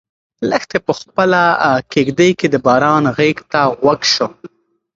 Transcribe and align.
لښتې 0.49 0.77
په 0.85 0.93
خپله 0.99 1.41
کيږدۍ 1.91 2.31
کې 2.39 2.47
د 2.51 2.55
باران 2.65 3.03
غږ 3.17 3.37
ته 3.51 3.61
غوږ 3.79 4.01
شو. 4.13 4.27